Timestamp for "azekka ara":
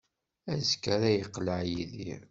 0.53-1.09